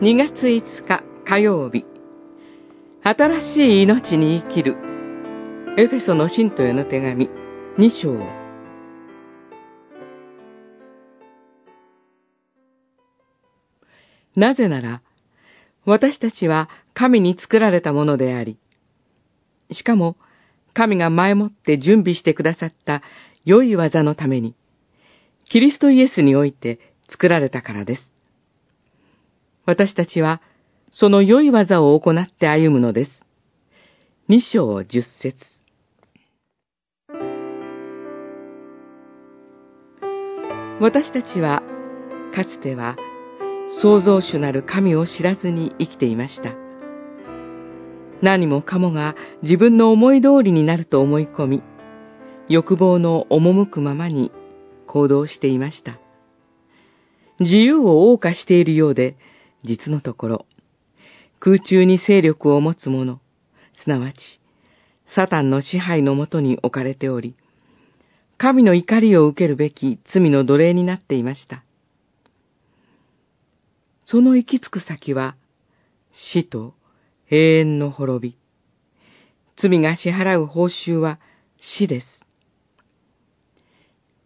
[0.00, 1.84] 2月5日火曜日。
[3.02, 4.76] 新しい命に生きる。
[5.76, 7.28] エフェソの信徒への手紙。
[7.78, 8.16] 2章。
[14.36, 15.02] なぜなら
[15.84, 18.56] 私たちは神に作られたものであり
[19.72, 20.16] しかも
[20.74, 23.02] 神が前もって準備してくださった
[23.44, 24.54] 良い技のために
[25.50, 26.78] キリストイエスにおいて
[27.08, 28.17] 作られたからです。
[29.68, 30.40] 私たちは、
[30.92, 33.10] その良い技を行って歩むのです。
[34.26, 35.36] 二章十節
[40.80, 41.62] 私たちは、
[42.34, 42.96] かつては、
[43.82, 46.54] 創造主なる神を知らずに生きていました。
[48.22, 51.62] 何もかもが自分の思い通りになると思い込み、
[52.48, 54.32] 欲望の赴くままに
[54.86, 55.98] 行動していました。
[57.38, 59.18] 自由を謳歌しているようで、
[59.68, 60.46] 実のところ、
[61.40, 63.20] 空中に勢力を持つ者、
[63.74, 64.40] すなわち、
[65.14, 67.36] サタンの支配のもとに置かれており、
[68.38, 71.64] 神の怒りを受けるべき罪の奴隷になっていました。
[74.04, 75.36] その行き着く先は、
[76.12, 76.74] 死と
[77.30, 78.38] 永遠の滅び。
[79.56, 81.20] 罪が支払う報酬は
[81.58, 82.06] 死です。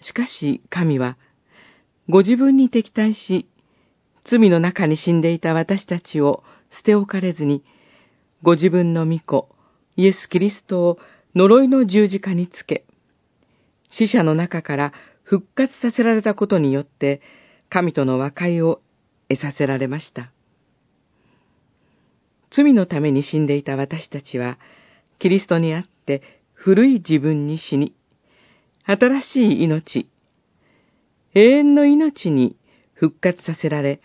[0.00, 1.16] しかし神は、
[2.08, 3.46] ご自分に敵対し、
[4.30, 7.64] 罪の中に死んでいた私たちを捨て置かれずに、
[8.42, 9.48] ご自分の御子、
[9.96, 10.98] イエス・キリストを
[11.34, 12.84] 呪いの十字架につけ、
[13.90, 17.20] 死者の中から復活させられたことによって、
[17.70, 18.80] 神との和解を
[19.28, 20.30] 得させられました。
[22.50, 24.58] 罪のために死んでいた私たちは、
[25.18, 27.94] キリストにあって古い自分に死に、
[28.84, 30.08] 新しい命、
[31.34, 32.56] 永遠の命に
[32.94, 34.00] 復活させられ、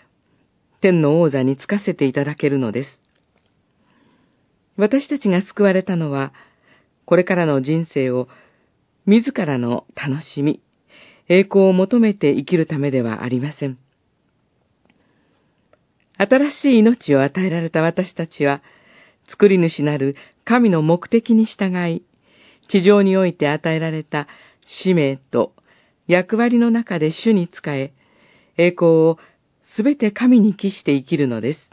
[0.83, 2.89] 天の王座につかせていただけるのです。
[4.75, 6.33] 私たちが救われたのは、
[7.05, 8.27] これからの人生を
[9.05, 10.61] 自らの楽しみ、
[11.29, 13.77] 栄光を求めて生きるためではありません。
[16.17, 18.61] 新しい命を与えられた私たちは、
[19.25, 22.03] 作り主なる神の目的に従い、
[22.67, 24.27] 地上において与えられた
[24.65, 25.53] 使命と
[26.07, 27.93] 役割の中で主に仕え、
[28.57, 29.17] 栄光を
[29.63, 31.72] すべて神に帰して生きるのです。